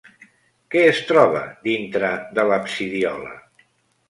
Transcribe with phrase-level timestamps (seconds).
[0.75, 2.09] Què es troba dintre
[2.39, 3.39] de l'absidiola?